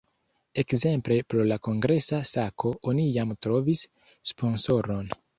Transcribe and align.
Ekzemple 0.61 1.17
por 1.33 1.43
la 1.51 1.57
kongresa 1.67 2.21
sako 2.29 2.71
oni 2.93 3.05
jam 3.17 3.33
trovis 3.47 3.83
sponsoron. 4.31 5.13